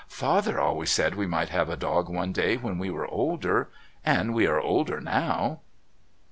[0.07, 3.69] "Father always said we might have a dog one day when we were older
[4.03, 5.59] and we are older now."